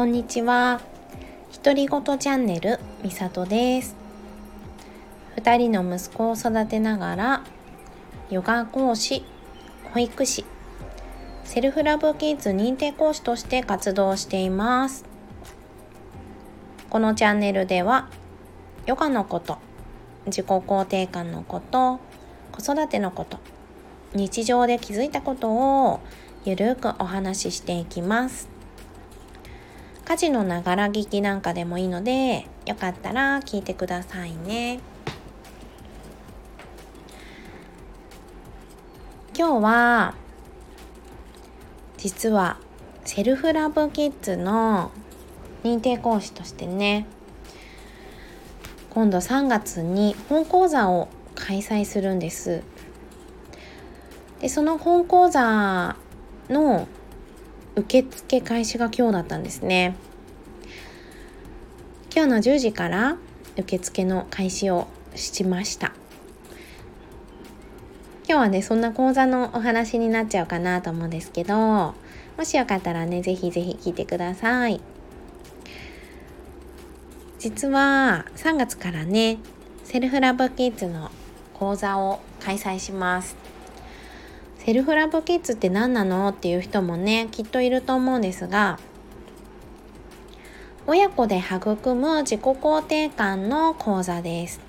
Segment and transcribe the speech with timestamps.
[0.00, 0.80] こんにちは。
[1.62, 3.94] 独り言チャンネルみさとです。
[5.36, 7.42] 2人の息子を育てながら
[8.30, 9.22] ヨガ講師
[9.92, 10.46] 保育士
[11.44, 15.04] セルフラブキッズ認定講師として活動しています。
[16.88, 18.08] このチャンネルでは
[18.86, 19.58] ヨガのこと
[20.24, 22.00] 自己肯定感のこと
[22.52, 23.38] 子育てのこと
[24.14, 26.00] 日常で気づいたことを
[26.46, 28.49] ゆるくお話ししていきます。
[30.10, 34.80] 家事のながら聞きなんかでもいいのでよかったら聞いてくださいね。
[39.38, 40.14] 今日は
[41.96, 42.56] 実は
[43.04, 44.90] セルフラブキッズの
[45.62, 47.06] 認定講師としてね
[48.90, 52.64] 今度3月に本講座を開催するんです。
[54.40, 55.94] でその本講座
[56.48, 56.88] の
[57.76, 59.94] 受付開始が今日だったんですね。
[62.14, 63.16] 今日の10時から
[63.56, 65.92] 受付の開始をしました。
[68.28, 71.94] 今日はねそんな講座のお話になっちゃうかなと思うんですけども
[72.44, 74.80] しよかったらねぜひぜひ聞いてください。
[77.38, 79.38] 実は3月からね
[79.82, 81.10] セルフラブキッズの
[81.54, 83.49] 講座を開催します。
[84.62, 86.28] セルフラブキッズって何なの？
[86.28, 88.78] っていう人もねきっといると思うんですが
[90.86, 94.60] 親子で育む自己肯定感の講座です。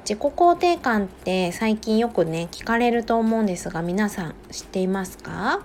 [0.00, 5.62] 自己肯定感って最近よくね聞かれると思うんですが皆さん知っていますか？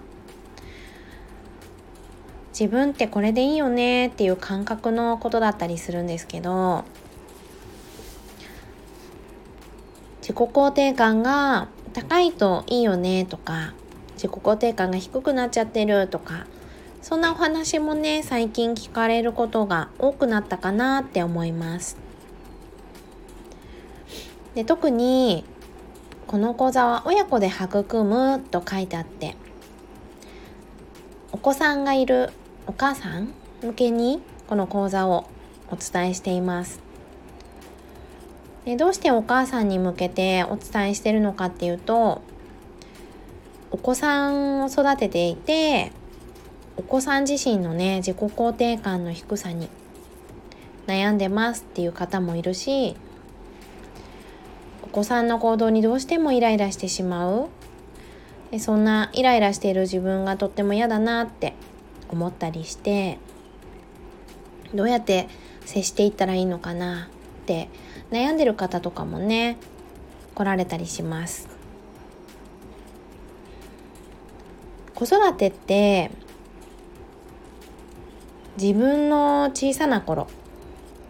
[2.52, 6.86] 自分ってこれでいいよねっていう感覚のことだったりするんですけど
[10.22, 13.74] 自己肯定感が高いといいよねとか
[14.14, 16.46] 自己肯定感が低くなっちゃってるとか
[17.02, 21.98] そんなお話もね最近聞かれることが多くなったかなって思います。
[24.54, 25.44] で特に
[26.28, 29.36] この講座は親子で育むと書いてあって
[31.32, 32.30] お子さんがいる
[32.68, 33.34] お母さん
[33.64, 35.28] 向けにこの講座を
[35.72, 36.87] お伝えしています。
[38.68, 42.22] でどうしてお母さんに向けてお伝えしてるのかっていうと
[43.72, 45.94] お子さんを育てていて
[46.76, 49.70] お子さん自身のね自己肯定感の低さに
[50.86, 52.98] 悩んでますっていう方もいるし
[54.84, 57.48] お子さんの行動にどうしてもイライラしてしまう。
[58.52, 61.54] でそんなイライラしている自分がとっても嫌だなって
[62.10, 63.18] 思ったりして
[64.74, 65.30] どうやって
[65.66, 67.10] 接していったらいいのかな
[67.44, 67.70] って
[68.12, 69.58] 悩んでる方とかもね
[70.36, 71.50] 来られたりします。
[74.96, 76.10] 子育てって
[78.60, 80.28] 自分の小さな頃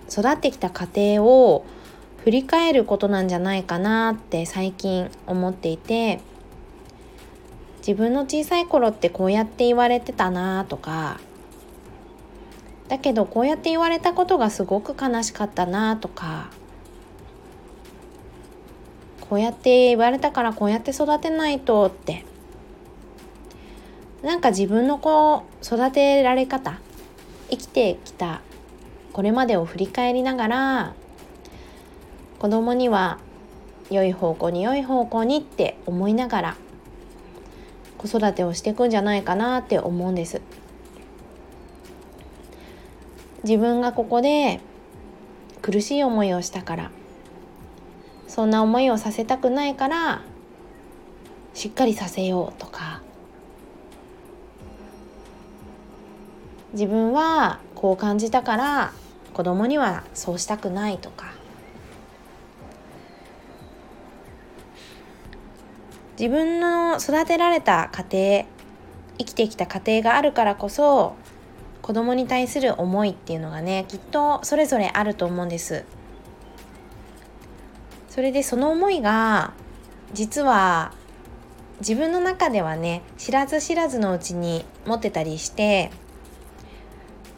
[0.10, 1.66] 育ってきた家庭を
[2.24, 6.20] 振り返ることなんじゃないかなって最近思っていて
[7.78, 11.22] 自分の小さい頃ってこうやって言われてたなとか
[12.90, 16.50] だけどこうやって言われたことがすごく悲しかったなとか
[19.30, 22.26] こうやって言われたからこうやって育てないとって。
[24.24, 26.80] なんか自分の子育てられ方
[27.50, 28.42] 生きてきた
[29.14, 30.94] これまでを振り返りながら
[32.40, 33.20] 子供には
[33.90, 36.58] 良い方向に良い方向にって思いながら
[37.98, 40.42] 子育てをしていくんじゃないかなって思うんです。
[43.44, 44.60] 自分がここで
[45.62, 46.92] 苦しい思いをしたから
[48.38, 50.22] そんな思いをさせたくないから
[51.56, 53.02] しっかりさせようとか。
[56.74, 58.94] 自分はこう感じたから
[59.34, 61.34] 子供にはそうしたくないとか。
[66.20, 68.46] 自分の育てられた家庭
[69.18, 71.16] 生きてきた家庭があるからこそ
[71.82, 75.97] 子供に対する思いっていうのがねきっとそれぞれあると思うんです。
[78.18, 79.54] それでその思いが
[80.12, 80.92] 実は
[81.82, 85.92] 自分の中ではね知らず知らずのうちに持ってたりして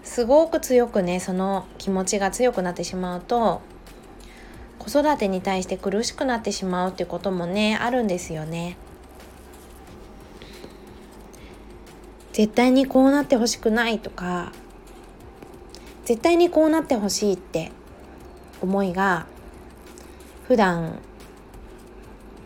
[0.06, 3.62] すごく強くねその気持ちが強くなってしまうと
[4.78, 8.78] 子育てに対して苦しくなってしまうっていうこともねあるんですよね。
[12.31, 14.54] 絶対にこうなってほしくないとか
[16.06, 17.74] 絶対にこうなってほしいって
[18.62, 19.28] 思いが
[20.50, 20.98] 普段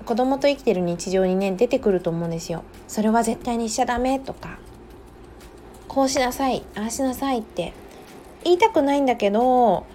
[0.04, 2.66] 子供と生きてる日常にね出てくると思うんですよ。
[2.90, 4.60] それは絶対にしちゃダメとか
[5.88, 7.72] こうしなさいああしなさいって
[8.44, 9.86] 言いたくないんだけど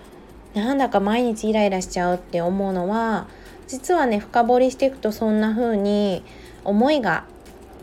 [0.55, 3.29] なんだか毎日イライラしちゃうって思うのは
[3.67, 6.25] 実はね深掘りしていくとそんな風に
[6.65, 7.25] 思いが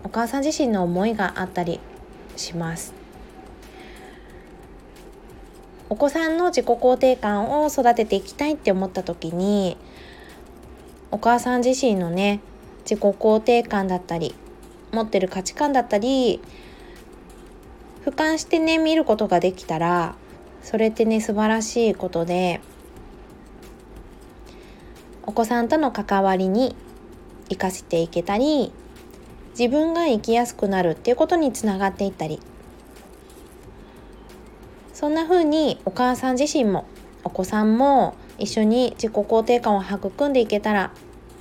[0.04, 1.80] お母さん自身の思いがあったり
[2.36, 2.95] します。
[5.88, 9.78] お子さんの自己肯定感を育てていきたいって思った時に
[11.16, 12.42] お母さん自身のね
[12.82, 14.36] 自己肯定感だったり
[14.92, 16.42] 持ってる価値観だったり
[18.04, 20.18] 俯瞰してね見ることができたら
[20.62, 22.60] それってね素晴らしいことで
[25.26, 26.76] お子さんとの関わりに
[27.48, 28.74] 生かしていけたり
[29.58, 32.42] 自分が生きやすくなるっていうことにつながっていったり。
[34.94, 36.86] そんな風にお母さん自身も
[37.24, 40.92] お子さんも一緒に自己肯定感を育んでいけたら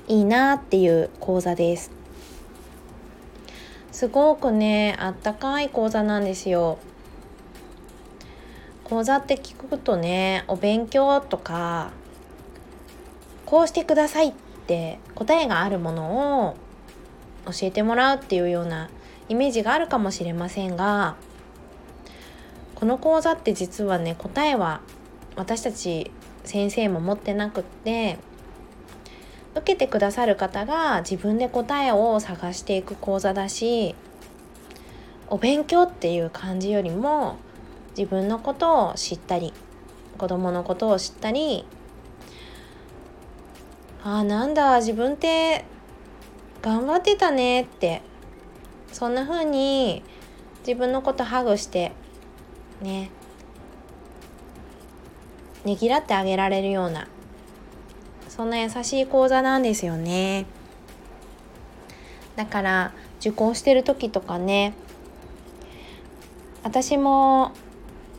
[0.06, 1.91] いいなっていう講座です。
[3.91, 6.79] すごくねあったかい講座なんですよ。
[8.85, 11.91] 講座って聞くとねお勉強とか
[13.47, 14.32] こうしてくださいっ
[14.67, 16.56] て答えがあるものを
[17.47, 18.90] 教えてもらうっていうような
[19.29, 21.17] イメージがあるかもしれませんが
[22.75, 24.81] この講座って実はね答えは
[25.37, 26.11] 私たち
[26.44, 28.19] 先生も持ってなくって
[29.55, 33.94] 受けてくださる方が自分で答えを探していく講座だし
[35.29, 37.37] お勉強っていう感じよりも
[37.96, 39.52] 自分のことを知ったり
[40.19, 41.64] 子供のことを知ったり
[44.02, 45.64] ああなんだ自分って
[46.61, 48.02] 頑張ってたねって
[48.93, 50.02] そんな風に
[50.67, 51.93] 自分のことハグして
[52.82, 53.11] ね
[55.64, 57.08] ねぎらってあげられるような
[58.28, 60.46] そんな優しい講座なんですよね。
[62.37, 64.75] だから受講してる時とかね
[66.64, 67.52] 私も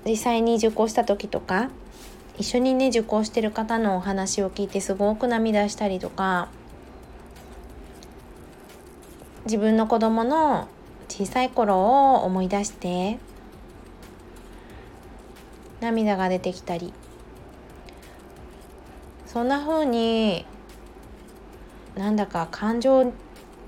[0.06, 1.70] 実際に受講した時とか
[2.38, 6.48] 一緒にね受講してる方のお話を聞いてすごく涙したりとか
[9.46, 10.68] 自分の子供の
[11.08, 11.78] 小さい頃
[12.14, 13.20] を思い出して
[15.82, 16.94] 涙が出てきたり
[19.36, 20.46] そんな風に
[21.98, 23.04] なんだか感情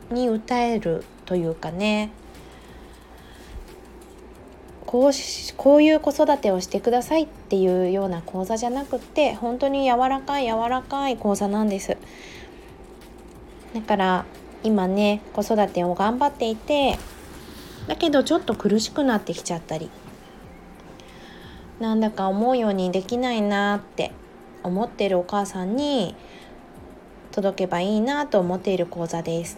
[0.09, 2.09] に訴えるというかね。
[4.85, 11.97] こうしこういう子育てをしてくださいっていうような講座じゃなくって本当に柔らかい柔らかい講座なんです。
[13.73, 14.25] だから
[14.63, 16.97] 今ね子育てを頑張っていて
[17.89, 19.89] だけどちょっと苦しくなってきちゃったり。
[21.81, 24.13] なんだか思うようにできないなって。
[24.67, 26.15] 思ってるお母さんに
[27.31, 29.57] 届けばいいなと思っている講座です。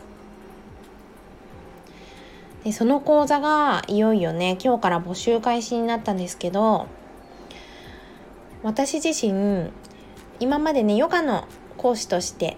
[2.64, 6.88] でその講座がいよいよね今日から募集開始になったんですけど
[8.64, 9.72] 私自身
[10.42, 11.48] 今までねヨガの
[11.78, 12.58] 講師として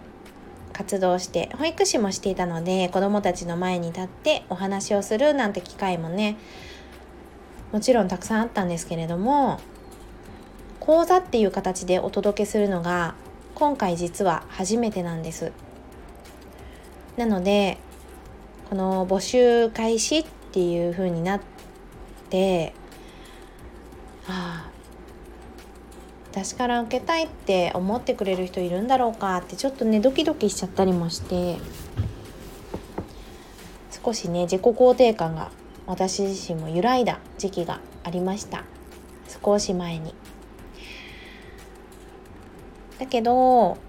[0.73, 6.37] 活動して保育士もしていたので子どもたちの前に立ってお話をするなんて機会もね
[7.71, 9.59] もちろんたくさんあったんですけれども
[10.81, 13.13] 講座っていう形でお届けするのが
[13.53, 15.51] 今回実は初めてなんです。
[17.17, 17.77] なので
[18.69, 21.41] この募集開始っていう風になっ
[22.29, 22.73] て
[24.27, 24.71] ああ
[26.31, 31.57] 私から受けたいって思ってくれる人いるんだろうかってちょっとねドキドキしちゃったりもして
[34.03, 35.51] 少しね自己肯定感が
[35.85, 38.63] 私自身も揺らいだ時期がありました。
[39.43, 40.20] 少し前に。
[43.01, 43.79] だけど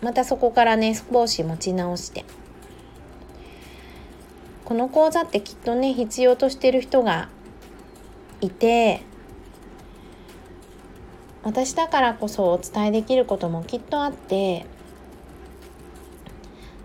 [0.00, 2.24] またそこからね少し持ち直して。
[4.64, 7.30] この講座ってきっとね必要としてる人が
[8.42, 9.00] いて
[11.42, 14.66] 私だからこそお伝えできることもきっとあって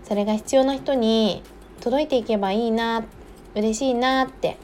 [0.02, 1.42] それが必要な人に
[1.80, 3.04] 届いていけばいいな
[3.54, 4.56] 嬉しいなって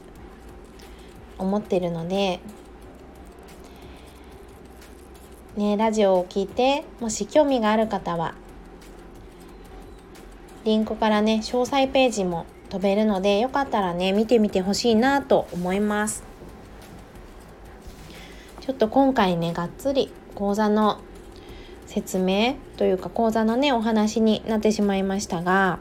[1.37, 2.39] 思ってるので
[5.55, 8.35] ねラジオを聞いてもし興味がある方は
[10.63, 16.23] リンクからね詳細ページも飛べるのでよかったらね見てみてほしいなと思います。
[18.61, 21.01] ちょっと今回ねがっつり講座の
[21.87, 25.79] 説明というか講座のねお話になってしまいましたが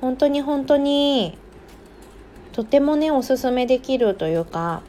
[0.00, 1.36] 本当に本当に
[2.52, 4.82] とてもねおすすめできるというか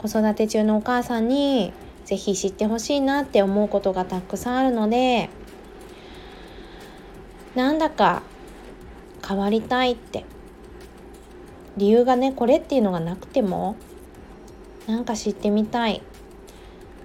[0.00, 1.74] 子育て中のお母さんに
[2.06, 5.28] 是非知ってほしいなって思うことがたくさんあるので
[7.54, 8.22] なんだか
[9.26, 10.24] 変わりたいって
[11.76, 13.76] 理由がねこれっていうのがなくても
[14.86, 16.00] なんか知ってみたいっ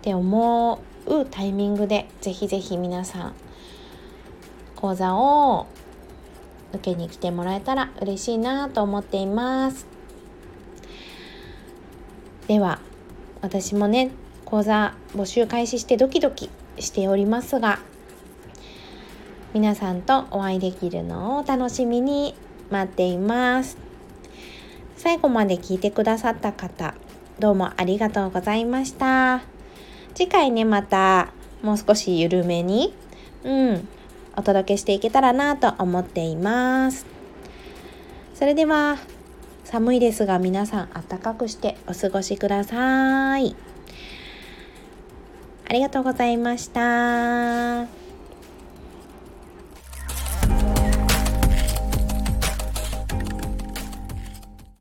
[0.02, 3.34] て思うタイミングでぜひぜひ皆さん
[4.78, 5.68] 講座を
[6.72, 9.86] 受けに来てもらえたら嬉しいなと思っています。
[12.48, 12.80] では
[13.46, 14.10] 私もね
[14.44, 16.50] 講座募集開始してドキドキ
[16.80, 17.78] しておりますが
[19.54, 22.34] 皆さんとお会いできるのを楽しみに
[22.72, 23.78] 待っています。
[24.98, 26.96] 最後まで聞いてくださった方
[27.38, 29.44] どうもありがとうございました。
[30.16, 32.96] 次回ねまたもう少し緩めに
[33.44, 33.88] うん
[34.36, 37.06] お届けしていけたらなと思っています。
[38.34, 38.98] それでは
[39.76, 43.58] 寒いですが皆さん暖かくしてお過ごしください
[45.68, 48.05] ありがとうございました。